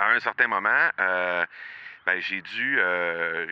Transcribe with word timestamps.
À 0.00 0.12
un 0.12 0.20
certain 0.20 0.46
moment, 0.46 0.88
euh, 0.98 1.44
ben, 2.06 2.18
j'ai 2.22 2.40
dû, 2.40 2.78
euh, 2.80 3.46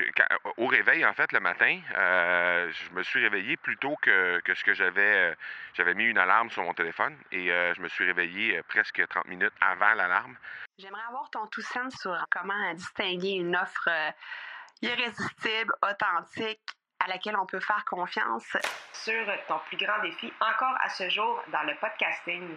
au 0.56 0.66
réveil, 0.66 1.04
en 1.04 1.12
fait, 1.12 1.30
le 1.32 1.40
matin, 1.40 1.78
euh, 1.94 2.72
je 2.72 2.90
me 2.94 3.02
suis 3.02 3.22
réveillé 3.22 3.58
plus 3.58 3.76
tôt 3.76 3.94
que, 4.00 4.40
que 4.40 4.54
ce 4.54 4.64
que 4.64 4.72
j'avais. 4.72 5.36
J'avais 5.74 5.92
mis 5.92 6.04
une 6.04 6.16
alarme 6.16 6.48
sur 6.48 6.62
mon 6.62 6.72
téléphone 6.72 7.14
et 7.32 7.48
je 7.48 7.80
me 7.82 7.88
suis 7.88 8.06
réveillé 8.06 8.62
presque 8.62 9.06
30 9.06 9.26
minutes 9.26 9.52
avant 9.60 9.92
l'alarme. 9.92 10.38
J'aimerais 10.78 11.02
avoir 11.06 11.28
ton 11.28 11.46
tout 11.48 11.60
sens 11.60 11.94
sur 12.00 12.16
comment 12.30 12.72
distinguer 12.72 13.32
une 13.32 13.54
offre 13.54 13.90
irrésistible, 14.80 15.74
authentique, 15.82 16.62
à 16.98 17.08
laquelle 17.08 17.36
on 17.36 17.44
peut 17.44 17.60
faire 17.60 17.84
confiance. 17.84 18.56
sur 18.94 19.26
ton 19.48 19.58
plus 19.68 19.76
grand 19.76 20.00
défi 20.00 20.32
encore 20.40 20.76
à 20.80 20.88
ce 20.88 21.10
jour 21.10 21.42
dans 21.52 21.62
le 21.64 21.74
podcasting. 21.74 22.56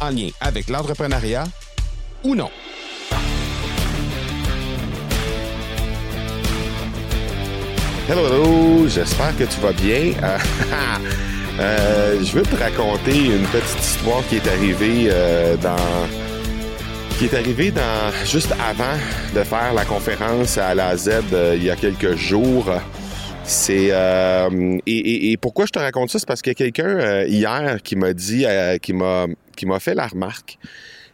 en 0.00 0.10
lien 0.10 0.28
avec 0.40 0.68
l'entrepreneuriat 0.68 1.44
ou 2.24 2.34
non. 2.34 2.50
Hello, 8.08 8.26
hello, 8.26 8.88
j'espère 8.88 9.36
que 9.36 9.44
tu 9.44 9.60
vas 9.60 9.72
bien. 9.72 10.12
Euh, 11.60 12.22
je 12.22 12.30
veux 12.38 12.42
te 12.44 12.54
raconter 12.54 13.16
une 13.34 13.42
petite 13.48 13.80
histoire 13.80 14.22
qui 14.28 14.36
est 14.36 14.46
arrivée 14.46 15.08
euh, 15.10 15.56
dans 15.56 15.74
qui 17.18 17.24
est 17.24 17.34
arrivée 17.34 17.72
dans 17.72 18.12
juste 18.24 18.52
avant 18.52 18.96
de 19.34 19.42
faire 19.42 19.74
la 19.74 19.84
conférence 19.84 20.56
à 20.56 20.72
la 20.76 20.96
Z 20.96 21.08
euh, 21.32 21.54
il 21.56 21.64
y 21.64 21.70
a 21.70 21.74
quelques 21.74 22.14
jours. 22.14 22.66
C'est 23.42 23.86
et, 23.90 24.76
et- 24.86 25.32
et 25.32 25.36
pourquoi 25.36 25.66
je 25.66 25.72
te 25.72 25.80
raconte 25.80 26.10
ça, 26.10 26.20
c'est 26.20 26.28
parce 26.28 26.40
qu'il 26.42 26.52
y 26.52 26.54
a 26.54 26.54
quelqu'un 26.70 27.24
hier 27.24 27.78
qui 27.82 27.96
m'a 27.96 28.12
dit, 28.12 28.46
qui 28.80 28.92
m'a 28.92 29.26
qui 29.58 29.66
m'a 29.66 29.80
fait 29.80 29.94
la 29.94 30.06
remarque 30.06 30.58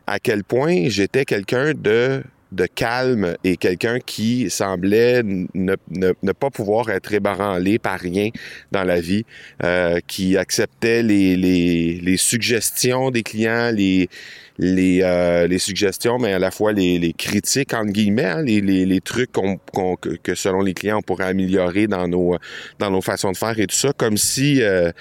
à 0.07 0.19
quel 0.21 0.45
point 0.45 0.89
j'étais 0.89 1.25
quelqu'un 1.25 1.73
de 1.75 2.23
de 2.53 2.67
calme 2.67 3.37
et 3.43 3.57
quelqu'un 3.57 3.99
qui 3.99 4.49
semblait 4.49 5.25
ne, 5.25 5.47
ne, 5.91 6.13
ne 6.23 6.33
pas 6.33 6.51
pouvoir 6.51 6.89
être 6.91 7.13
ébranlé 7.13 7.81
par 7.81 7.99
rien 7.99 8.29
dans 8.71 8.85
la 8.85 9.01
vie, 9.01 9.25
euh, 9.65 9.99
qui 10.07 10.37
acceptait 10.37 11.03
les, 11.03 11.37
les, 11.37 11.99
les 12.01 12.17
suggestions 12.17 13.11
des 13.11 13.25
clients, 13.25 13.73
les, 13.73 14.09
les, 14.59 15.01
euh, 15.03 15.47
les 15.49 15.59
suggestions, 15.59 16.19
mais 16.19 16.33
à 16.33 16.39
la 16.39 16.51
fois 16.53 16.73
les, 16.73 16.99
les 16.99 17.13
critiques, 17.13 17.75
entre 17.75 17.91
guillemets, 17.93 18.25
hein, 18.25 18.43
les, 18.43 18.61
les, 18.61 18.87
les 18.87 19.01
trucs 19.01 19.33
qu'on, 19.33 19.59
qu'on- 19.73 19.97
que, 19.97 20.35
selon 20.35 20.63
les 20.63 20.75
clients, 20.75 20.99
on 20.99 21.03
pourrait 21.03 21.27
améliorer 21.27 21.87
dans 21.89 22.07
nos, 22.07 22.37
dans 22.79 22.91
nos 22.91 23.01
façons 23.01 23.33
de 23.33 23.37
faire 23.37 23.59
et 23.59 23.67
tout 23.67 23.75
ça, 23.75 23.93
comme 23.97 24.17
si 24.17 24.63
euh, 24.63 24.93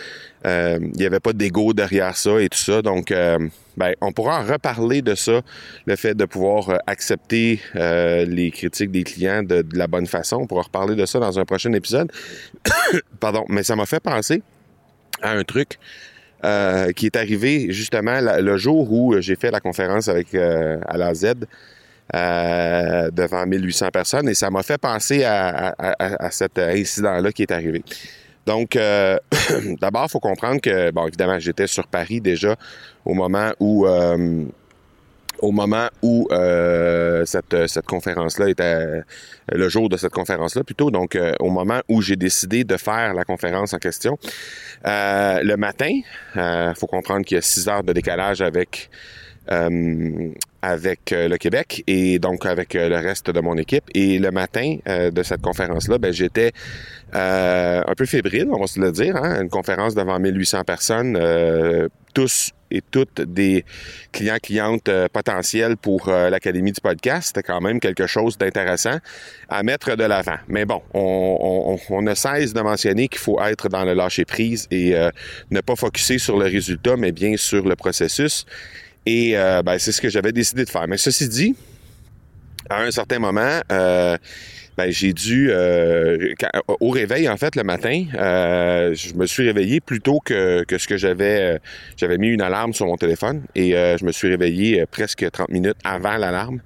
euh, 0.45 0.79
il 0.81 0.99
n'y 0.99 1.05
avait 1.05 1.19
pas 1.19 1.33
d'ego 1.33 1.73
derrière 1.73 2.17
ça 2.17 2.41
et 2.41 2.49
tout 2.49 2.57
ça. 2.57 2.81
Donc, 2.81 3.11
euh, 3.11 3.37
ben, 3.77 3.93
on 4.01 4.11
pourra 4.11 4.41
en 4.41 4.43
reparler 4.45 5.01
de 5.03 5.13
ça, 5.15 5.41
le 5.85 5.95
fait 5.95 6.15
de 6.15 6.25
pouvoir 6.25 6.79
accepter 6.87 7.59
les 7.75 8.51
critiques 8.51 8.91
des 8.91 9.03
clients 9.03 9.43
de, 9.43 9.61
de 9.61 9.77
la 9.77 9.87
bonne 9.87 10.07
façon. 10.07 10.37
On 10.37 10.47
pourra 10.47 10.63
reparler 10.63 10.95
de 10.95 11.05
ça 11.05 11.19
dans 11.19 11.39
un 11.39 11.45
prochain 11.45 11.73
épisode. 11.73 12.11
Pardon, 13.19 13.45
mais 13.49 13.63
ça 13.63 13.75
m'a 13.75 13.85
fait 13.85 13.99
penser 13.99 14.41
à 15.21 15.31
un 15.31 15.43
truc 15.43 15.77
euh, 16.45 16.91
qui 16.91 17.05
est 17.05 17.15
arrivé 17.15 17.71
justement 17.71 18.19
le 18.21 18.57
jour 18.57 18.91
où 18.91 19.15
j'ai 19.19 19.35
fait 19.35 19.51
la 19.51 19.59
conférence 19.59 20.07
avec 20.07 20.33
euh, 20.35 20.77
à 20.87 20.97
la 20.97 21.13
Z 21.13 21.33
euh, 22.13 23.09
devant 23.11 23.45
1800 23.45 23.89
personnes 23.91 24.27
et 24.29 24.33
ça 24.33 24.49
m'a 24.49 24.61
fait 24.63 24.77
penser 24.77 25.23
à, 25.23 25.73
à- 25.77 26.31
cet 26.31 26.59
incident-là 26.59 27.31
qui 27.31 27.43
est 27.43 27.51
arrivé. 27.51 27.81
Donc, 28.45 28.75
euh, 28.75 29.17
d'abord, 29.81 30.05
il 30.07 30.11
faut 30.11 30.19
comprendre 30.19 30.59
que, 30.59 30.91
bon, 30.91 31.07
évidemment, 31.07 31.39
j'étais 31.39 31.67
sur 31.67 31.87
Paris 31.87 32.19
déjà 32.19 32.55
au 33.05 33.13
moment 33.13 33.51
où, 33.59 33.87
au 35.43 35.51
moment 35.51 35.89
où 36.01 36.27
euh, 36.31 37.25
cette, 37.25 37.67
cette 37.67 37.85
conférence-là 37.85 38.49
était, 38.49 39.01
le 39.51 39.67
jour 39.67 39.89
de 39.89 39.97
cette 39.97 40.13
conférence-là 40.13 40.63
plutôt, 40.63 40.89
donc 40.89 41.17
euh, 41.17 41.33
au 41.41 41.49
moment 41.49 41.81
où 41.89 42.01
j'ai 42.01 42.15
décidé 42.15 42.63
de 42.63 42.77
faire 42.77 43.13
la 43.13 43.25
conférence 43.25 43.73
en 43.73 43.77
question. 43.77 44.17
Euh, 44.87 45.41
le 45.43 45.57
matin, 45.57 45.91
il 46.35 46.73
faut 46.77 46.87
comprendre 46.87 47.25
qu'il 47.25 47.35
y 47.35 47.39
a 47.39 47.41
six 47.41 47.67
heures 47.67 47.83
de 47.83 47.91
décalage 47.91 48.41
avec 48.41 48.89
euh, 49.51 50.29
avec 50.61 51.11
euh, 51.11 51.27
le 51.27 51.37
Québec 51.37 51.83
et 51.87 52.17
donc 52.19 52.45
avec 52.45 52.75
euh, 52.75 52.87
le 52.87 52.95
reste 52.95 53.29
de 53.29 53.39
mon 53.41 53.57
équipe. 53.57 53.83
Et 53.93 54.17
le 54.17 54.31
matin 54.31 54.77
euh, 54.87 55.11
de 55.11 55.21
cette 55.21 55.41
conférence-là, 55.41 55.97
ben, 55.97 56.13
j'étais 56.13 56.53
euh, 57.13 57.81
un 57.85 57.93
peu 57.95 58.05
fébrile, 58.05 58.47
on 58.49 58.59
va 58.59 58.67
se 58.67 58.79
le 58.79 58.93
dire. 58.93 59.17
Hein? 59.17 59.41
Une 59.41 59.49
conférence 59.49 59.93
devant 59.93 60.17
1800 60.17 60.63
personnes, 60.63 61.17
euh, 61.19 61.89
tous 62.13 62.51
et 62.73 62.81
toutes 62.81 63.21
des 63.21 63.63
clients, 64.11 64.39
clientes 64.41 64.89
euh, 64.89 65.07
potentiels 65.07 65.77
pour 65.77 66.09
euh, 66.09 66.29
l'Académie 66.29 66.71
du 66.71 66.81
podcast. 66.81 67.27
C'était 67.27 67.43
quand 67.43 67.61
même 67.61 67.79
quelque 67.79 68.07
chose 68.07 68.37
d'intéressant 68.37 68.97
à 69.47 69.63
mettre 69.63 69.95
de 69.95 70.03
l'avant. 70.03 70.37
Mais 70.47 70.65
bon, 70.65 70.81
on, 70.93 72.01
ne 72.01 72.15
cesse 72.15 72.53
de 72.53 72.61
mentionner 72.61 73.07
qu'il 73.07 73.19
faut 73.19 73.39
être 73.41 73.69
dans 73.69 73.85
le 73.85 73.93
lâcher-prise 73.93 74.67
et 74.71 74.95
euh, 74.95 75.09
ne 75.51 75.61
pas 75.61 75.75
focuser 75.75 76.17
sur 76.17 76.37
le 76.37 76.45
résultat, 76.45 76.97
mais 76.97 77.11
bien 77.11 77.37
sur 77.37 77.65
le 77.65 77.75
processus. 77.75 78.45
Et 79.05 79.33
ben, 79.33 79.77
c'est 79.79 79.91
ce 79.91 79.99
que 79.99 80.07
j'avais 80.07 80.31
décidé 80.31 80.63
de 80.63 80.69
faire. 80.69 80.87
Mais 80.87 80.95
ceci 80.95 81.27
dit, 81.27 81.55
à 82.69 82.83
un 82.83 82.91
certain 82.91 83.19
moment, 83.19 83.59
ben, 84.77 84.89
j'ai 84.91 85.13
dû, 85.13 85.49
euh, 85.51 86.33
au 86.79 86.89
réveil 86.89 87.29
en 87.29 87.37
fait 87.37 87.55
le 87.55 87.63
matin, 87.63 88.05
euh, 88.15 88.93
je 88.95 89.13
me 89.13 89.25
suis 89.25 89.45
réveillé 89.45 89.79
plus 89.81 90.01
tôt 90.01 90.19
que, 90.23 90.63
que 90.63 90.77
ce 90.77 90.87
que 90.87 90.97
j'avais. 90.97 91.55
euh, 91.55 91.57
j'avais 91.97 92.17
mis 92.17 92.29
une 92.29 92.41
alarme 92.41 92.73
sur 92.73 92.85
mon 92.87 92.97
téléphone 92.97 93.43
et 93.55 93.75
euh, 93.75 93.97
je 93.97 94.05
me 94.05 94.11
suis 94.11 94.29
réveillé 94.29 94.81
euh, 94.81 94.85
presque 94.89 95.29
30 95.29 95.49
minutes 95.49 95.77
avant 95.83 96.17
l'alarme. 96.17 96.61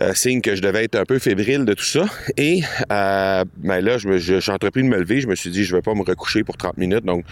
Euh, 0.00 0.12
signe 0.12 0.40
que 0.40 0.56
je 0.56 0.60
devais 0.60 0.82
être 0.82 0.96
un 0.96 1.04
peu 1.04 1.20
fébrile 1.20 1.64
de 1.64 1.72
tout 1.72 1.84
ça. 1.84 2.06
Et 2.36 2.62
euh, 2.90 3.44
ben 3.58 3.80
là, 3.84 3.96
j'ai 3.98 4.50
entrepris 4.50 4.82
de 4.82 4.88
me 4.88 4.98
lever. 4.98 5.20
Je 5.20 5.28
me 5.28 5.36
suis 5.36 5.50
dit, 5.50 5.62
je 5.62 5.76
vais 5.76 5.82
pas 5.82 5.94
me 5.94 6.02
recoucher 6.02 6.42
pour 6.42 6.56
30 6.56 6.78
minutes. 6.78 7.04
Donc, 7.04 7.24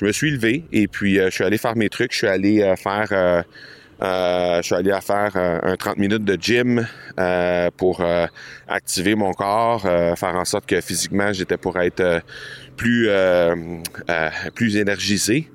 je 0.00 0.06
me 0.06 0.12
suis 0.12 0.30
levé 0.30 0.64
et 0.72 0.88
puis 0.88 1.18
euh, 1.18 1.26
je 1.26 1.34
suis 1.34 1.44
allé 1.44 1.58
faire 1.58 1.76
mes 1.76 1.90
trucs. 1.90 2.12
Je 2.12 2.18
suis 2.18 2.26
allé 2.26 2.62
euh, 2.62 2.74
faire... 2.76 3.44
euh, 4.02 4.58
je 4.58 4.62
suis 4.62 4.74
allé 4.74 4.92
faire 5.00 5.32
euh, 5.36 5.58
un 5.62 5.76
30 5.76 5.96
minutes 5.96 6.24
de 6.24 6.36
gym 6.38 6.86
euh, 7.18 7.70
pour 7.76 8.04
activer 8.68 9.14
mon 9.14 9.32
corps, 9.32 9.82
faire 9.82 10.34
en 10.36 10.44
sorte 10.44 10.66
que 10.66 10.80
physiquement 10.80 11.32
j'étais 11.32 11.56
pour 11.56 11.78
être 11.78 12.22
plus 12.76 13.08
plus 14.54 14.76
énergisé. 14.76 15.50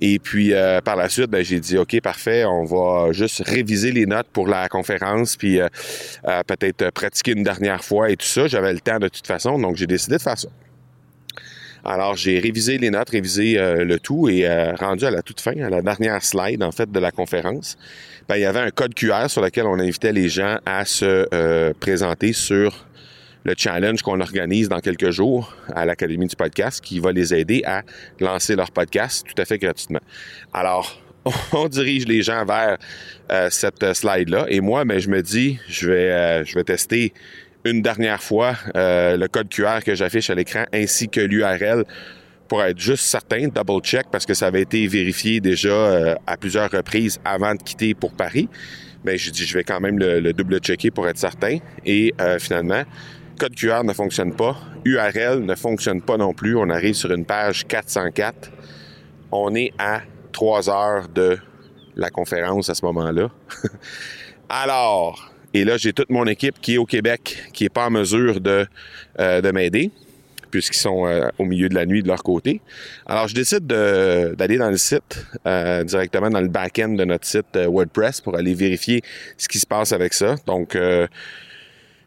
Et 0.00 0.18
puis 0.18 0.52
par 0.84 0.96
la 0.96 1.08
suite, 1.08 1.30
ben, 1.30 1.44
j'ai 1.44 1.60
dit 1.60 1.78
OK, 1.78 2.00
parfait, 2.00 2.44
on 2.44 2.64
va 2.64 3.12
juste 3.12 3.42
réviser 3.46 3.92
les 3.92 4.06
notes 4.06 4.26
pour 4.32 4.48
la 4.48 4.68
conférence, 4.68 5.36
puis 5.36 5.60
peut-être 6.46 6.90
pratiquer 6.90 7.32
une 7.32 7.44
dernière 7.44 7.84
fois 7.84 8.10
et 8.10 8.16
tout 8.16 8.26
ça. 8.26 8.48
J'avais 8.48 8.72
le 8.72 8.80
temps 8.80 8.98
de 8.98 9.08
toute 9.08 9.26
façon, 9.26 9.58
donc 9.58 9.76
j'ai 9.76 9.86
décidé 9.86 10.16
de 10.16 10.22
faire 10.22 10.38
ça. 10.38 10.48
Alors, 11.86 12.16
j'ai 12.16 12.38
révisé 12.38 12.78
les 12.78 12.88
notes, 12.88 13.10
révisé 13.10 13.58
euh, 13.58 13.84
le 13.84 13.98
tout 13.98 14.28
et 14.30 14.48
euh, 14.48 14.74
rendu 14.74 15.04
à 15.04 15.10
la 15.10 15.20
toute 15.20 15.40
fin, 15.40 15.52
à 15.60 15.68
la 15.68 15.82
dernière 15.82 16.24
slide, 16.24 16.62
en 16.62 16.72
fait, 16.72 16.90
de 16.90 16.98
la 16.98 17.10
conférence, 17.10 17.76
ben, 18.26 18.36
il 18.36 18.40
y 18.40 18.46
avait 18.46 18.60
un 18.60 18.70
code 18.70 18.94
QR 18.94 19.28
sur 19.28 19.42
lequel 19.42 19.66
on 19.66 19.78
invitait 19.78 20.12
les 20.12 20.30
gens 20.30 20.56
à 20.64 20.86
se 20.86 21.28
euh, 21.34 21.74
présenter 21.78 22.32
sur 22.32 22.86
le 23.44 23.52
challenge 23.54 24.00
qu'on 24.00 24.18
organise 24.20 24.70
dans 24.70 24.80
quelques 24.80 25.10
jours 25.10 25.54
à 25.74 25.84
l'Académie 25.84 26.26
du 26.26 26.36
podcast 26.36 26.82
qui 26.82 27.00
va 27.00 27.12
les 27.12 27.34
aider 27.34 27.62
à 27.66 27.82
lancer 28.18 28.56
leur 28.56 28.70
podcast 28.70 29.26
tout 29.26 29.40
à 29.40 29.44
fait 29.44 29.58
gratuitement. 29.58 30.00
Alors, 30.54 31.02
on 31.52 31.68
dirige 31.68 32.06
les 32.08 32.22
gens 32.22 32.46
vers 32.46 32.78
cette 33.50 33.92
slide-là 33.92 34.46
et 34.48 34.60
moi, 34.60 34.86
ben, 34.86 34.98
je 34.98 35.10
me 35.10 35.20
dis, 35.20 35.58
je 35.68 35.90
vais, 35.90 36.44
je 36.46 36.54
vais 36.54 36.64
tester 36.64 37.12
une 37.64 37.82
dernière 37.82 38.22
fois 38.22 38.54
euh, 38.76 39.16
le 39.16 39.28
code 39.28 39.48
QR 39.48 39.80
que 39.84 39.94
j'affiche 39.94 40.30
à 40.30 40.34
l'écran 40.34 40.64
ainsi 40.72 41.08
que 41.08 41.20
l'URL 41.20 41.84
pour 42.48 42.62
être 42.62 42.78
juste 42.78 43.04
certain, 43.04 43.48
double 43.48 43.80
check, 43.80 44.06
parce 44.12 44.26
que 44.26 44.34
ça 44.34 44.46
avait 44.46 44.62
été 44.62 44.86
vérifié 44.86 45.40
déjà 45.40 45.70
euh, 45.70 46.14
à 46.26 46.36
plusieurs 46.36 46.70
reprises 46.70 47.18
avant 47.24 47.54
de 47.54 47.62
quitter 47.62 47.94
pour 47.94 48.12
Paris. 48.12 48.48
Mais 49.02 49.16
je 49.16 49.30
dis, 49.30 49.44
je 49.44 49.54
vais 49.54 49.64
quand 49.64 49.80
même 49.80 49.98
le, 49.98 50.20
le 50.20 50.32
double 50.32 50.58
checker 50.58 50.90
pour 50.90 51.08
être 51.08 51.18
certain. 51.18 51.58
Et 51.84 52.14
euh, 52.20 52.38
finalement, 52.38 52.82
code 53.38 53.54
QR 53.54 53.82
ne 53.84 53.92
fonctionne 53.92 54.34
pas, 54.34 54.56
URL 54.84 55.40
ne 55.40 55.54
fonctionne 55.54 56.02
pas 56.02 56.16
non 56.16 56.34
plus. 56.34 56.56
On 56.56 56.68
arrive 56.68 56.94
sur 56.94 57.12
une 57.12 57.24
page 57.24 57.66
404. 57.66 58.50
On 59.32 59.54
est 59.54 59.72
à 59.78 60.02
trois 60.32 60.68
heures 60.68 61.08
de 61.08 61.38
la 61.96 62.10
conférence 62.10 62.68
à 62.68 62.74
ce 62.74 62.84
moment-là. 62.84 63.30
Alors, 64.48 65.33
Et 65.54 65.64
là, 65.64 65.76
j'ai 65.76 65.92
toute 65.92 66.10
mon 66.10 66.26
équipe 66.26 66.60
qui 66.60 66.74
est 66.74 66.78
au 66.78 66.84
Québec, 66.84 67.44
qui 67.52 67.64
est 67.64 67.68
pas 67.68 67.86
en 67.86 67.90
mesure 67.90 68.40
de, 68.40 68.66
euh, 69.20 69.40
de 69.40 69.50
m'aider 69.52 69.90
puisqu'ils 70.50 70.78
sont 70.78 71.04
euh, 71.04 71.28
au 71.38 71.44
milieu 71.44 71.68
de 71.68 71.74
la 71.74 71.84
nuit 71.84 72.00
de 72.04 72.06
leur 72.06 72.22
côté. 72.22 72.60
Alors, 73.06 73.26
je 73.26 73.34
décide 73.34 73.66
d'aller 73.66 74.56
dans 74.56 74.70
le 74.70 74.76
site, 74.76 75.26
euh, 75.48 75.82
directement 75.82 76.30
dans 76.30 76.40
le 76.40 76.46
back-end 76.46 76.90
de 76.90 77.04
notre 77.04 77.26
site 77.26 77.56
WordPress 77.56 78.20
pour 78.20 78.36
aller 78.36 78.54
vérifier 78.54 79.02
ce 79.36 79.48
qui 79.48 79.58
se 79.58 79.66
passe 79.66 79.90
avec 79.90 80.14
ça. 80.14 80.36
Donc, 80.46 80.74
je 80.74 81.08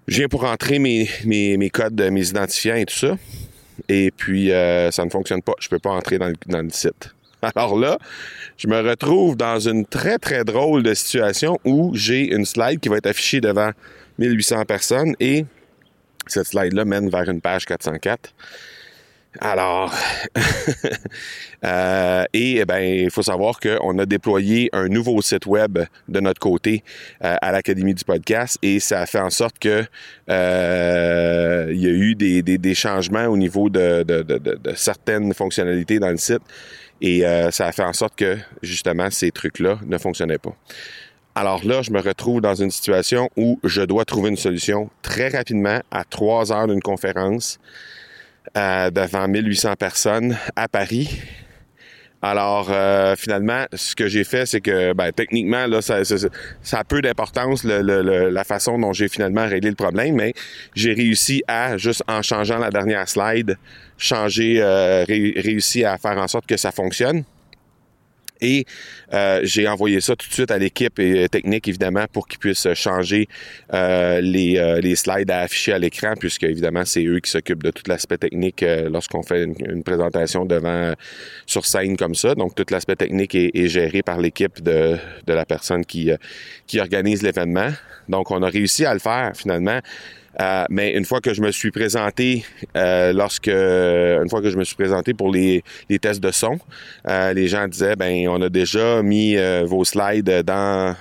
viens 0.08 0.30
pour 0.30 0.46
entrer 0.46 0.80
mes, 0.80 1.10
mes, 1.26 1.58
mes, 1.58 1.70
codes, 1.70 2.02
mes 2.10 2.30
identifiants 2.30 2.76
et 2.76 2.86
tout 2.86 2.96
ça. 2.96 3.18
Et 3.90 4.12
puis, 4.12 4.48
ça 4.48 5.04
ne 5.04 5.10
fonctionne 5.10 5.42
pas. 5.42 5.56
Je 5.60 5.68
peux 5.68 5.80
pas 5.80 5.92
entrer 5.92 6.18
dans 6.18 6.30
le, 6.30 6.36
dans 6.48 6.62
le 6.62 6.70
site. 6.70 7.17
Alors 7.56 7.78
là, 7.78 7.98
je 8.57 8.68
me 8.68 8.80
retrouve 8.81 9.36
dans 9.36 9.60
une 9.60 9.86
très, 9.86 10.18
très 10.18 10.44
drôle 10.44 10.84
de 10.84 10.94
situation 10.94 11.60
où 11.66 11.92
j'ai 11.94 12.34
une 12.34 12.45
slide 12.45 12.80
qui 12.80 12.89
va 12.89 12.98
être 12.98 13.07
affichée 13.07 13.42
devant 13.42 13.72
1800 14.19 14.66
personnes 14.66 15.16
et 15.19 15.45
cette 16.25 16.48
slide-là 16.48 16.86
mène 16.86 17.10
vers 17.10 17.30
une 17.30 17.42
page 17.42 17.66
404. 17.66 18.34
Alors, 19.39 19.94
euh, 21.66 22.25
et 22.34 22.57
eh 22.57 22.66
ben, 22.66 22.80
il 22.80 23.12
faut 23.12 23.22
savoir 23.22 23.60
qu'on 23.60 24.00
a 24.00 24.06
déployé 24.06 24.69
un 24.74 24.88
nouveau 24.88 25.22
site 25.22 25.45
web 25.45 25.80
de 26.07 26.19
notre 26.19 26.39
côté 26.39 26.84
euh, 27.24 27.36
à 27.42 27.51
l'Académie 27.51 27.94
du 27.94 28.04
podcast 28.04 28.57
et 28.63 28.80
ça 28.80 29.01
a 29.01 29.06
fait 29.06 29.19
en 29.19 29.30
sorte 29.30 29.60
que 29.60 29.84
euh, 30.30 31.72
y 31.74 31.86
a 31.86 31.89
eu 31.89 32.16
des, 32.16 32.74
changements 32.74 33.25
au 33.25 33.38
niveau 33.38 33.69
de, 33.69 34.06
certaines 34.75 35.34
fonctionnalités 35.34 36.00
dans 36.00 36.10
le 36.10 36.18
site 36.18 36.42
et 37.02 37.22
ça 37.52 37.68
a 37.68 37.72
fait 37.72 37.84
en 37.84 37.94
sorte 37.94 38.16
que 38.16 38.38
justement 38.62 39.10
ces 39.10 39.32
trucs-là 39.32 39.80
ne 39.86 39.98
fonctionnaient 39.98 40.38
pas. 40.38 40.56
Alors 41.38 41.64
là, 41.64 41.84
je 41.84 41.92
me 41.92 42.02
retrouve 42.02 42.42
dans 42.42 42.56
une 42.56 42.72
situation 42.72 43.30
où 43.38 43.60
je 43.64 43.84
dois 43.84 44.06
trouver 44.06 44.30
une 44.30 44.38
solution 44.38 44.90
très 45.04 45.28
rapidement 45.28 45.82
à 45.92 46.04
trois 46.04 46.52
heures 46.52 46.66
d'une 46.66 46.82
conférence 46.82 47.60
euh, 48.58 48.90
devant 48.90 49.28
1800 49.28 49.76
personnes 49.76 50.36
à 50.56 50.68
Paris. 50.68 51.22
Alors, 52.22 52.69
euh, 52.72 53.16
finalement, 53.16 53.66
ce 53.74 53.96
que 53.96 54.08
j'ai 54.08 54.24
fait, 54.24 54.48
c'est 54.48 54.62
que, 54.62 54.94
ben, 54.94 55.12
techniquement, 55.12 55.68
là, 55.68 55.81
ça, 55.81 55.98
a 55.98 56.84
peu 56.84 57.02
d'importance 57.02 57.64
la 57.64 58.44
façon 58.44 58.80
dont 58.80 58.92
j'ai 58.92 59.08
finalement 59.08 59.46
réglé 59.46 59.69
le 59.69 59.75
problème, 59.75 60.16
mais 60.16 60.34
j'ai 60.75 60.94
réussi 60.94 61.44
à, 61.48 61.78
juste 61.78 62.04
en 62.08 62.24
changeant 62.24 62.58
la 62.58 62.72
dernière 62.72 63.08
slide, 63.08 63.58
changer, 63.98 64.60
euh, 64.62 65.04
réussi 65.06 65.86
à 65.86 65.98
faire 65.98 66.18
en 66.18 66.28
sorte 66.28 66.48
que 66.48 66.58
ça 66.58 66.72
fonctionne. 66.72 67.24
Et 68.42 68.66
euh, 69.13 69.42
j'ai 69.44 69.68
envoyé 69.68 70.01
ça 70.01 70.16
tout 70.16 70.28
de 70.28 70.34
suite 70.34 70.51
à 70.51 70.57
l'équipe 70.57 71.00
euh, 71.00 71.28
technique, 71.28 71.68
évidemment, 71.68 72.06
pour 72.12 72.28
qu'ils 72.28 72.39
puissent 72.39 72.74
changer 72.74 73.28
euh, 73.74 74.22
les, 74.22 74.80
les, 74.81 74.95
slides 74.95 75.31
à 75.31 75.42
afficher 75.42 75.74
à 75.74 75.80
l'écran, 75.80 76.13
puisque, 76.19 76.44
évidemment, 76.44 76.86
c'est 76.86 77.06
eux 77.06 77.19
qui 77.19 77.31
s'occupent 77.31 77.63
de 77.63 77.72
tout 77.72 77.84
l'aspect 77.88 78.18
technique 78.18 78.63
lorsqu'on 78.89 79.24
fait 79.24 79.44
une, 79.44 79.84
présentation 79.84 80.45
devant 80.45 80.94
sur 81.45 81.66
scène 81.66 81.98
comme 81.98 82.16
ça. 82.16 82.36
Donc, 82.36 82.56
tout 82.56 82.66
l'aspect 82.69 82.95
technique 82.95 83.36
est, 83.36 83.51
est, 83.54 83.68
géré 83.68 84.01
par 84.01 84.19
l'équipe 84.19 84.62
de, 84.62 84.98
de 85.25 85.34
la 85.34 85.45
personne 85.45 85.86
qui, 85.86 86.12
qui 86.66 86.80
organise 86.80 87.22
l'événement. 87.22 87.69
Donc, 88.10 88.31
on 88.31 88.42
a 88.42 88.50
réussi 88.50 88.86
à 88.86 88.94
le 88.94 89.00
faire, 89.00 89.31
finalement. 89.36 89.80
Euh, 90.39 90.66
mais 90.69 90.94
une 90.94 91.06
fois 91.06 91.19
que 91.19 91.34
je 91.34 91.42
me 91.42 91.51
suis 91.51 91.72
présenté, 91.72 92.45
euh, 92.75 93.12
lorsque, 93.13 93.48
une 93.48 94.30
fois 94.30 94.42
que 94.42 94.50
je 94.50 94.57
me 94.57 94.63
suis 94.63 94.75
présenté 94.75 95.13
pour 95.13 95.31
les, 95.31 95.63
les 95.89 96.00
tests 96.00 96.22
de 96.22 96.31
son, 96.31 96.60
euh, 97.07 97.34
les 97.34 97.48
gens 97.48 97.68
disaient, 97.68 97.95
ben, 97.95 98.28
on 98.28 98.42
a 98.42 98.50
déjà 98.50 99.01
mis 99.01 99.36
vos 99.66 99.84
slides 99.84 100.44
dans 100.45 100.95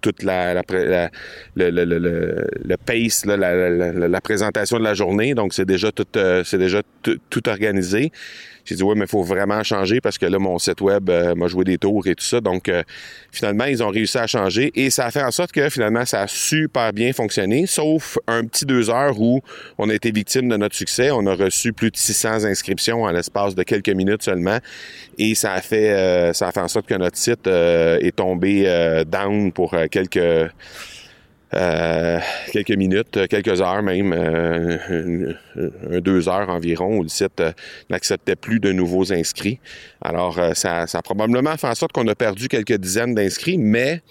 toute 0.00 0.22
la, 0.22 0.54
la, 0.54 0.62
la 0.68 1.10
le, 1.56 1.70
le, 1.70 1.84
le, 1.84 2.46
le, 2.64 2.76
pace, 2.76 3.26
là, 3.26 3.36
la, 3.36 3.92
la, 3.92 4.20
présentation 4.20 4.78
de 4.78 4.84
la 4.84 4.94
journée. 4.94 5.34
Donc, 5.34 5.52
c'est 5.52 5.64
déjà 5.64 5.90
tout, 5.90 6.06
c'est 6.44 6.58
déjà 6.58 6.82
tout 7.02 7.48
organisé. 7.48 8.12
J'ai 8.68 8.74
dit, 8.74 8.82
ouais, 8.82 8.94
mais 8.94 9.06
il 9.06 9.08
faut 9.08 9.22
vraiment 9.22 9.62
changer 9.62 9.98
parce 10.02 10.18
que 10.18 10.26
là, 10.26 10.38
mon 10.38 10.58
site 10.58 10.82
web 10.82 11.08
euh, 11.08 11.34
m'a 11.34 11.46
joué 11.46 11.64
des 11.64 11.78
tours 11.78 12.06
et 12.06 12.14
tout 12.14 12.24
ça. 12.24 12.42
Donc, 12.42 12.68
euh, 12.68 12.82
finalement, 13.32 13.64
ils 13.64 13.82
ont 13.82 13.88
réussi 13.88 14.18
à 14.18 14.26
changer 14.26 14.70
et 14.74 14.90
ça 14.90 15.06
a 15.06 15.10
fait 15.10 15.22
en 15.22 15.30
sorte 15.30 15.52
que 15.52 15.70
finalement, 15.70 16.04
ça 16.04 16.20
a 16.20 16.26
super 16.26 16.92
bien 16.92 17.14
fonctionné, 17.14 17.66
sauf 17.66 18.18
un 18.26 18.44
petit 18.44 18.66
deux 18.66 18.90
heures 18.90 19.18
où 19.18 19.40
on 19.78 19.88
a 19.88 19.94
été 19.94 20.10
victime 20.10 20.50
de 20.50 20.56
notre 20.58 20.76
succès. 20.76 21.10
On 21.10 21.26
a 21.26 21.34
reçu 21.34 21.72
plus 21.72 21.90
de 21.90 21.96
600 21.96 22.44
inscriptions 22.44 23.04
en 23.04 23.10
l'espace 23.10 23.54
de 23.54 23.62
quelques 23.62 23.88
minutes 23.88 24.22
seulement 24.22 24.58
et 25.16 25.34
ça 25.34 25.54
a 25.54 25.62
fait, 25.62 25.90
euh, 25.90 26.34
ça 26.34 26.48
a 26.48 26.52
fait 26.52 26.60
en 26.60 26.68
sorte 26.68 26.86
que 26.86 26.94
notre 26.94 27.16
site 27.16 27.46
est 27.46 28.16
tombé 28.16 29.02
down 29.06 29.50
pour 29.50 29.74
quelques 29.90 30.50
euh, 31.54 32.18
quelques 32.52 32.72
minutes, 32.72 33.26
quelques 33.28 33.62
heures 33.62 33.82
même, 33.82 34.12
euh, 34.12 35.32
deux 36.00 36.28
heures 36.28 36.50
environ, 36.50 36.98
où 36.98 37.02
le 37.02 37.08
site 37.08 37.40
euh, 37.40 37.52
n'acceptait 37.88 38.36
plus 38.36 38.60
de 38.60 38.70
nouveaux 38.70 39.12
inscrits. 39.12 39.58
Alors, 40.02 40.38
ça, 40.54 40.86
ça 40.86 40.98
a 40.98 41.02
probablement 41.02 41.56
fait 41.56 41.66
en 41.66 41.74
sorte 41.74 41.92
qu'on 41.92 42.06
a 42.08 42.14
perdu 42.14 42.48
quelques 42.48 42.76
dizaines 42.76 43.14
d'inscrits, 43.14 43.56
mais 43.56 44.02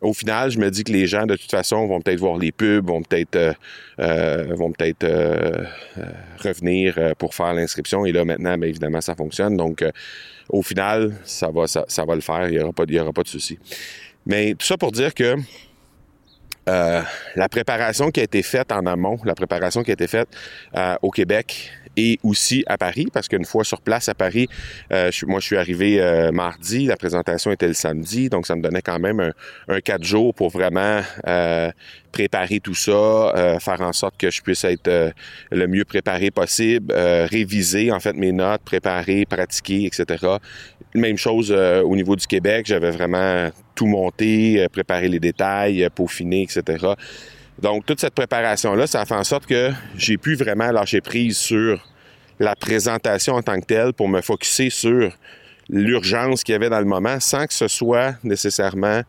au 0.00 0.12
final, 0.12 0.50
je 0.50 0.58
me 0.58 0.70
dis 0.70 0.84
que 0.84 0.92
les 0.92 1.06
gens, 1.06 1.26
de 1.26 1.34
toute 1.34 1.50
façon, 1.50 1.86
vont 1.86 2.00
peut-être 2.00 2.20
voir 2.20 2.38
les 2.38 2.52
pubs, 2.52 2.86
vont 2.86 3.02
peut-être 3.02 3.54
vont 3.98 4.72
peut-être 4.72 5.06
revenir 6.38 7.14
pour 7.18 7.34
faire 7.34 7.52
l'inscription. 7.52 8.06
Et 8.06 8.12
là, 8.12 8.24
maintenant, 8.24 8.56
bien 8.56 8.68
évidemment, 8.68 9.00
ça 9.00 9.14
fonctionne. 9.14 9.56
Donc, 9.56 9.84
au 10.48 10.62
final, 10.62 11.16
ça 11.24 11.50
va, 11.50 11.66
ça, 11.66 11.84
ça 11.88 12.04
va 12.04 12.14
le 12.14 12.20
faire. 12.20 12.48
Il 12.48 12.52
n'y 12.52 12.60
aura 12.60 12.72
pas, 12.72 12.84
il 12.88 12.94
y 12.94 13.00
aura 13.00 13.12
pas 13.12 13.22
de 13.22 13.28
souci. 13.28 13.58
Mais 14.26 14.54
tout 14.54 14.66
ça 14.66 14.76
pour 14.76 14.92
dire 14.92 15.14
que 15.14 15.36
euh, 16.68 17.02
la 17.36 17.48
préparation 17.48 18.10
qui 18.10 18.20
a 18.20 18.24
été 18.24 18.42
faite 18.42 18.72
en 18.72 18.86
amont, 18.86 19.18
la 19.24 19.34
préparation 19.34 19.82
qui 19.84 19.90
a 19.90 19.94
été 19.94 20.08
faite 20.08 20.28
euh, 20.76 20.96
au 21.00 21.10
Québec 21.10 21.70
et 21.96 22.18
aussi 22.24 22.64
à 22.66 22.76
Paris, 22.76 23.06
parce 23.10 23.28
qu'une 23.28 23.44
fois 23.44 23.64
sur 23.64 23.80
place 23.80 24.08
à 24.08 24.14
Paris, 24.14 24.48
euh, 24.92 25.10
moi 25.26 25.40
je 25.40 25.46
suis 25.46 25.56
arrivé 25.56 26.30
mardi, 26.32 26.86
la 26.86 26.96
présentation 26.96 27.52
était 27.52 27.68
le 27.68 27.74
samedi, 27.74 28.28
donc 28.28 28.46
ça 28.46 28.54
me 28.54 28.60
donnait 28.60 28.82
quand 28.82 28.98
même 28.98 29.32
un, 29.68 29.80
quatre 29.80 30.04
jours 30.04 30.34
pour 30.34 30.50
vraiment 30.50 31.00
préparer 32.12 32.60
tout 32.60 32.74
ça, 32.74 33.58
faire 33.60 33.80
en 33.80 33.94
sorte 33.94 34.18
que 34.18 34.30
je 34.30 34.42
puisse 34.42 34.64
être 34.64 35.14
le 35.50 35.66
mieux 35.68 35.86
préparé 35.86 36.30
possible, 36.30 36.92
réviser 36.94 37.90
en 37.90 38.00
fait 38.00 38.12
mes 38.12 38.32
notes, 38.32 38.60
préparer, 38.62 39.24
pratiquer, 39.24 39.86
etc. 39.86 40.26
Même 40.94 41.16
chose 41.16 41.50
au 41.50 41.96
niveau 41.96 42.14
du 42.14 42.26
Québec, 42.26 42.66
j'avais 42.66 42.90
vraiment 42.90 43.50
tout 43.76 43.86
monter, 43.86 44.60
euh, 44.60 44.68
préparer 44.68 45.08
les 45.08 45.20
détails, 45.20 45.84
euh, 45.84 45.90
peaufiner, 45.90 46.42
etc. 46.42 46.84
Donc, 47.60 47.86
toute 47.86 48.00
cette 48.00 48.14
préparation-là, 48.14 48.88
ça 48.88 49.04
fait 49.04 49.14
en 49.14 49.24
sorte 49.24 49.46
que 49.46 49.70
j'ai 49.96 50.16
pu 50.16 50.34
vraiment 50.34 50.72
lâcher 50.72 51.00
prise 51.00 51.36
sur 51.36 51.86
la 52.40 52.56
présentation 52.56 53.34
en 53.34 53.42
tant 53.42 53.60
que 53.60 53.66
telle 53.66 53.92
pour 53.92 54.08
me 54.08 54.20
focuser 54.20 54.68
sur 54.68 55.12
l'urgence 55.68 56.42
qu'il 56.42 56.52
y 56.52 56.56
avait 56.56 56.68
dans 56.68 56.78
le 56.78 56.84
moment 56.84 57.18
sans 57.18 57.46
que 57.46 57.54
ce 57.54 57.66
soit 57.66 58.14
nécessairement, 58.22 59.00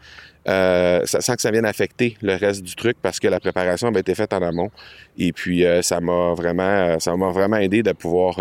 euh, 0.48 1.06
sans 1.06 1.36
que 1.36 1.42
ça 1.42 1.52
vienne 1.52 1.66
affecter 1.66 2.18
le 2.22 2.36
reste 2.36 2.64
du 2.64 2.74
truc 2.76 2.98
parce 3.02 3.20
que 3.20 3.28
la 3.28 3.40
préparation 3.40 3.90
avait 3.90 4.00
été 4.00 4.16
faite 4.16 4.32
en 4.32 4.42
amont. 4.42 4.72
Et 5.18 5.34
puis, 5.34 5.66
ça 5.82 6.00
m'a 6.00 6.34
vraiment, 6.34 7.00
ça 7.00 7.14
aidé 7.62 7.84
de 7.84 7.92
pouvoir 7.92 8.40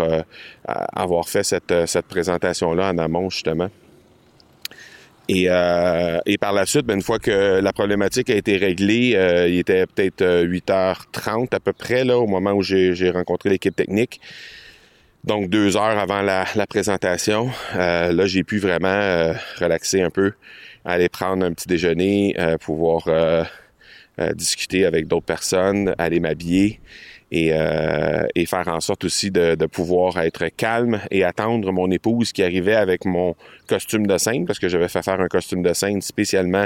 avoir 0.65 1.27
fait 1.27 1.43
cette, 1.43 1.73
cette 1.85 2.05
présentation-là 2.05 2.91
en 2.91 2.97
amont, 2.97 3.29
justement. 3.29 3.69
Et, 5.29 5.47
euh, 5.49 6.19
et 6.25 6.37
par 6.37 6.53
la 6.53 6.65
suite, 6.65 6.85
ben, 6.85 6.95
une 6.95 7.01
fois 7.01 7.19
que 7.19 7.59
la 7.59 7.73
problématique 7.73 8.29
a 8.29 8.35
été 8.35 8.57
réglée, 8.57 9.13
euh, 9.15 9.47
il 9.47 9.59
était 9.59 9.85
peut-être 9.85 10.23
8h30 10.45 11.43
euh, 11.43 11.47
à 11.51 11.59
peu 11.59 11.73
près 11.73 12.05
là, 12.05 12.17
au 12.17 12.27
moment 12.27 12.53
où 12.53 12.61
j'ai 12.61 13.09
rencontré 13.09 13.49
l'équipe 13.49 13.75
technique. 13.75 14.21
Donc 15.25 15.49
deux 15.49 15.75
heures 15.75 15.99
avant 15.99 16.21
la, 16.21 16.45
la 16.55 16.67
présentation, 16.67 17.49
euh, 17.75 18.13
là 18.13 18.25
j'ai 18.25 18.43
pu 18.43 18.59
vraiment 18.59 19.33
relaxer 19.59 20.01
un 20.01 20.09
peu, 20.09 20.31
aller 20.85 21.09
prendre 21.09 21.45
un 21.45 21.51
petit 21.51 21.67
déjeuner, 21.67 22.33
pouvoir 22.61 23.09
discuter 24.35 24.85
avec 24.85 25.07
d'autres 25.07 25.25
personnes, 25.25 25.93
aller 25.97 26.21
m'habiller 26.21 26.79
et, 27.31 27.49
euh, 27.51 28.25
et, 28.35 28.45
faire 28.45 28.67
en 28.67 28.79
sorte 28.79 29.03
aussi 29.03 29.31
de, 29.31 29.55
de, 29.55 29.65
pouvoir 29.65 30.17
être 30.19 30.47
calme 30.47 30.99
et 31.11 31.23
attendre 31.23 31.71
mon 31.71 31.91
épouse 31.91 32.31
qui 32.31 32.41
arrivait 32.41 32.75
avec 32.75 33.05
mon 33.05 33.35
costume 33.67 34.07
de 34.07 34.17
scène 34.17 34.45
parce 34.45 34.59
que 34.59 34.69
j'avais 34.69 34.87
fait 34.87 35.03
faire 35.03 35.19
un 35.19 35.27
costume 35.27 35.61
de 35.61 35.73
scène 35.73 36.01
spécialement 36.01 36.65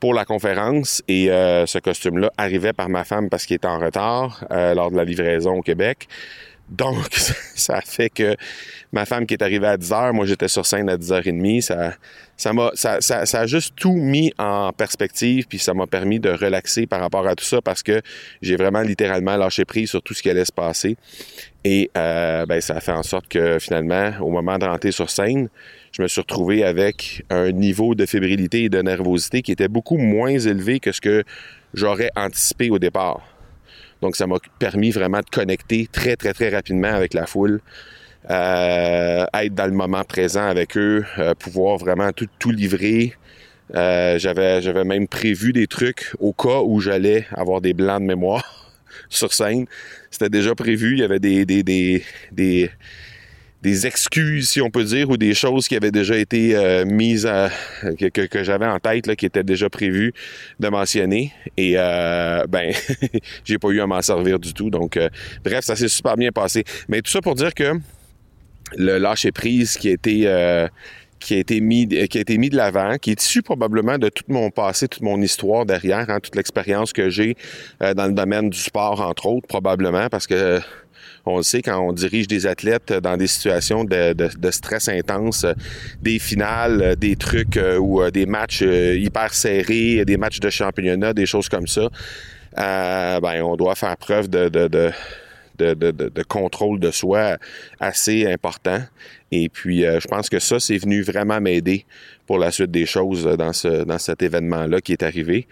pour 0.00 0.14
la 0.14 0.24
conférence 0.24 1.02
et 1.06 1.30
euh, 1.30 1.64
ce 1.66 1.78
costume-là 1.78 2.32
arrivait 2.36 2.72
par 2.72 2.88
ma 2.88 3.04
femme 3.04 3.30
parce 3.30 3.46
qu'il 3.46 3.54
était 3.54 3.68
en 3.68 3.78
retard 3.78 4.44
euh, 4.50 4.74
lors 4.74 4.90
de 4.90 4.96
la 4.96 5.04
livraison 5.04 5.58
au 5.58 5.62
Québec. 5.62 6.08
Donc, 6.72 7.14
ça 7.54 7.80
fait 7.82 8.08
que 8.08 8.34
ma 8.92 9.04
femme 9.04 9.26
qui 9.26 9.34
est 9.34 9.42
arrivée 9.42 9.66
à 9.66 9.76
10 9.76 9.92
heures, 9.92 10.14
moi 10.14 10.24
j'étais 10.24 10.48
sur 10.48 10.64
scène 10.64 10.88
à 10.88 10.96
10h30, 10.96 11.60
ça, 11.60 11.92
ça, 12.36 12.52
m'a, 12.54 12.70
ça, 12.74 13.00
ça, 13.00 13.26
ça, 13.26 13.40
a 13.40 13.46
juste 13.46 13.74
tout 13.76 13.92
mis 13.92 14.32
en 14.38 14.72
perspective, 14.72 15.46
puis 15.46 15.58
ça 15.58 15.74
m'a 15.74 15.86
permis 15.86 16.18
de 16.18 16.30
relaxer 16.30 16.86
par 16.86 17.00
rapport 17.00 17.26
à 17.26 17.34
tout 17.34 17.44
ça 17.44 17.60
parce 17.60 17.82
que 17.82 18.00
j'ai 18.40 18.56
vraiment 18.56 18.80
littéralement 18.80 19.36
lâché 19.36 19.66
prise 19.66 19.90
sur 19.90 20.02
tout 20.02 20.14
ce 20.14 20.22
qui 20.22 20.30
allait 20.30 20.46
se 20.46 20.52
passer. 20.52 20.96
Et 21.64 21.90
euh, 21.96 22.46
ben, 22.46 22.60
ça 22.60 22.76
a 22.76 22.80
fait 22.80 22.92
en 22.92 23.02
sorte 23.02 23.28
que 23.28 23.58
finalement, 23.58 24.12
au 24.20 24.30
moment 24.30 24.58
de 24.58 24.64
rentrer 24.64 24.92
sur 24.92 25.10
scène, 25.10 25.48
je 25.92 26.02
me 26.02 26.08
suis 26.08 26.22
retrouvé 26.22 26.64
avec 26.64 27.22
un 27.28 27.52
niveau 27.52 27.94
de 27.94 28.06
fébrilité 28.06 28.64
et 28.64 28.68
de 28.70 28.80
nervosité 28.80 29.42
qui 29.42 29.52
était 29.52 29.68
beaucoup 29.68 29.98
moins 29.98 30.38
élevé 30.38 30.80
que 30.80 30.90
ce 30.90 31.02
que 31.02 31.22
j'aurais 31.74 32.10
anticipé 32.16 32.70
au 32.70 32.78
départ. 32.78 33.31
Donc, 34.02 34.16
ça 34.16 34.26
m'a 34.26 34.36
permis 34.58 34.90
vraiment 34.90 35.20
de 35.20 35.30
connecter 35.30 35.88
très, 35.90 36.16
très, 36.16 36.34
très 36.34 36.48
rapidement 36.50 36.92
avec 36.92 37.14
la 37.14 37.24
foule, 37.24 37.60
euh, 38.30 39.24
être 39.32 39.54
dans 39.54 39.66
le 39.66 39.72
moment 39.72 40.02
présent 40.02 40.46
avec 40.46 40.76
eux, 40.76 41.04
euh, 41.18 41.34
pouvoir 41.34 41.78
vraiment 41.78 42.10
tout, 42.12 42.50
livrer. 42.50 43.14
Euh, 43.74 44.18
j'avais, 44.18 44.84
même 44.84 45.06
prévu 45.06 45.52
des 45.52 45.68
trucs 45.68 46.12
au 46.18 46.32
cas 46.32 46.60
où 46.62 46.80
j'allais 46.80 47.26
avoir 47.32 47.60
des 47.60 47.72
blancs 47.72 48.00
de 48.00 48.06
mémoire 48.06 48.72
sur 49.08 49.32
scène. 49.32 49.66
C'était 50.10 50.28
déjà 50.28 50.54
prévu. 50.56 50.94
Il 50.94 50.98
y 50.98 51.04
avait 51.04 51.20
des, 51.20 51.46
des, 51.46 51.62
des 52.32 52.70
des 53.62 53.86
excuses, 53.86 54.50
si 54.50 54.60
on 54.60 54.70
peut 54.70 54.84
dire, 54.84 55.08
ou 55.08 55.16
des 55.16 55.34
choses 55.34 55.68
qui 55.68 55.76
avaient 55.76 55.92
déjà 55.92 56.16
été 56.16 56.56
euh, 56.56 56.84
mises 56.84 57.26
à, 57.26 57.48
que, 57.82 58.08
que, 58.08 58.22
que 58.22 58.42
j'avais 58.42 58.66
en 58.66 58.78
tête, 58.80 59.06
là, 59.06 59.14
qui 59.14 59.24
étaient 59.24 59.44
déjà 59.44 59.70
prévues 59.70 60.12
de 60.58 60.68
mentionner. 60.68 61.32
Et 61.56 61.74
euh, 61.76 62.44
ben, 62.48 62.74
j'ai 63.44 63.58
pas 63.58 63.68
eu 63.68 63.80
à 63.80 63.86
m'en 63.86 64.02
servir 64.02 64.40
du 64.40 64.52
tout. 64.52 64.68
Donc, 64.68 64.96
euh, 64.96 65.08
bref, 65.44 65.64
ça 65.64 65.76
s'est 65.76 65.88
super 65.88 66.16
bien 66.16 66.32
passé. 66.32 66.64
Mais 66.88 67.02
tout 67.02 67.10
ça 67.10 67.20
pour 67.20 67.36
dire 67.36 67.54
que 67.54 67.74
le 68.76 68.98
lâcher 68.98 69.30
prise 69.30 69.76
qui 69.76 69.88
a 69.90 69.92
été 69.92 70.22
euh, 70.26 70.66
qui 71.20 71.34
a 71.34 71.38
été 71.38 71.60
mis 71.60 71.86
qui 71.86 72.18
a 72.18 72.20
été 72.20 72.38
mis 72.38 72.50
de 72.50 72.56
l'avant, 72.56 72.96
qui 72.98 73.12
est 73.12 73.22
issu 73.22 73.42
probablement 73.42 73.96
de 73.96 74.08
tout 74.08 74.24
mon 74.26 74.50
passé, 74.50 74.88
toute 74.88 75.02
mon 75.02 75.20
histoire 75.22 75.66
derrière, 75.66 76.10
hein, 76.10 76.18
toute 76.20 76.34
l'expérience 76.34 76.92
que 76.92 77.10
j'ai 77.10 77.36
dans 77.80 78.06
le 78.06 78.12
domaine 78.12 78.50
du 78.50 78.58
sport 78.58 79.00
entre 79.00 79.26
autres, 79.26 79.46
probablement 79.46 80.08
parce 80.08 80.26
que 80.26 80.60
on 81.24 81.36
le 81.36 81.42
sait 81.42 81.62
quand 81.62 81.78
on 81.78 81.92
dirige 81.92 82.26
des 82.26 82.46
athlètes 82.46 82.92
dans 82.92 83.16
des 83.16 83.26
situations 83.26 83.84
de, 83.84 84.50
stress 84.50 84.88
intense, 84.88 85.46
des 86.00 86.18
finales, 86.18 86.96
des 86.96 87.16
trucs 87.16 87.58
ou 87.78 88.02
des 88.10 88.26
matchs 88.26 88.62
hyper 88.62 89.32
serrés, 89.32 90.04
des 90.04 90.16
matchs 90.16 90.40
de 90.40 90.50
championnat, 90.50 91.14
des 91.14 91.26
choses 91.26 91.48
comme 91.48 91.66
ça. 91.66 91.88
Euh, 92.58 93.20
ben, 93.20 93.42
on 93.42 93.56
doit 93.56 93.74
faire 93.74 93.96
preuve 93.96 94.28
de, 94.28 94.92
contrôle 96.28 96.80
de 96.80 96.90
soi 96.90 97.38
assez 97.80 98.26
important. 98.26 98.82
Et 99.30 99.48
puis, 99.48 99.86
euh, 99.86 100.00
je 100.00 100.08
pense 100.08 100.28
que 100.28 100.38
ça, 100.38 100.60
c'est 100.60 100.76
venu 100.76 101.02
vraiment 101.02 101.40
m'aider 101.40 101.86
pour 102.26 102.38
la 102.38 102.50
suite 102.50 102.70
des 102.70 102.86
choses 102.86 103.24
dans 103.24 103.98
cet 103.98 104.22
événement-là 104.22 104.80
qui 104.80 104.92
est 104.92 105.02
arrivé. 105.02 105.46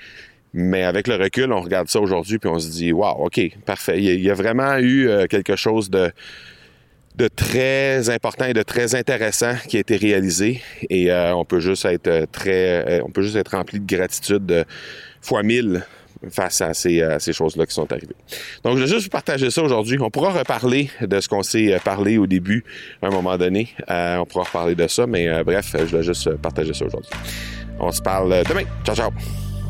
Mais 0.53 0.83
avec 0.83 1.07
le 1.07 1.17
recul, 1.17 1.53
on 1.53 1.61
regarde 1.61 1.89
ça 1.89 2.01
aujourd'hui 2.01 2.39
puis 2.39 2.51
on 2.51 2.59
se 2.59 2.71
dit, 2.71 2.93
wow, 2.93 3.25
OK, 3.25 3.41
parfait. 3.65 4.03
Il 4.03 4.21
y 4.21 4.31
a 4.31 4.35
vraiment 4.35 4.77
eu 4.79 5.09
euh, 5.09 5.27
quelque 5.27 5.57
chose 5.57 5.91
de, 5.91 6.11
de 7.17 7.29
très 7.29 8.11
important 8.11 8.47
et 8.47 8.55
de 8.55 8.63
très 8.63 8.95
intéressant 8.95 9.55
qui 9.69 9.77
a 9.77 9.81
été 9.81 9.97
réalisé. 9.97 10.61
Et 10.89 11.13
euh, 11.13 11.35
on 11.35 11.45
peut 11.45 11.61
juste 11.61 11.85
être 11.85 12.27
très, 12.33 13.01
on 13.03 13.11
peut 13.11 13.23
juste 13.23 13.37
être 13.37 13.57
rempli 13.57 13.81
de 13.81 13.87
gratitude 13.87 14.47
de 14.47 14.65
fois 15.21 15.43
mille 15.43 15.85
face 16.29 16.61
à 16.61 16.75
ces, 16.75 17.03
ces 17.19 17.33
choses-là 17.33 17.65
qui 17.67 17.73
sont 17.75 17.91
arrivées. 17.91 18.17
Donc, 18.63 18.77
je 18.77 18.83
vais 18.83 18.89
juste 18.89 19.05
vous 19.05 19.11
partager 19.11 19.51
ça 19.51 19.63
aujourd'hui. 19.63 19.99
On 20.01 20.11
pourra 20.11 20.31
reparler 20.31 20.91
de 21.01 21.21
ce 21.21 21.29
qu'on 21.29 21.43
s'est 21.43 21.79
parlé 21.83 22.19
au 22.19 22.27
début, 22.27 22.65
à 23.01 23.07
un 23.07 23.11
moment 23.11 23.39
donné. 23.39 23.71
Euh, 23.91 24.19
on 24.19 24.27
pourra 24.27 24.45
reparler 24.45 24.75
de 24.75 24.87
ça, 24.87 25.07
mais 25.07 25.29
euh, 25.29 25.45
bref, 25.45 25.75
je 25.75 25.97
vais 25.97 26.03
juste 26.03 26.37
partager 26.37 26.75
ça 26.75 26.85
aujourd'hui. 26.85 27.11
On 27.79 27.91
se 27.91 28.03
parle 28.03 28.43
demain. 28.47 28.65
Ciao, 28.85 28.95
ciao. 28.95 29.11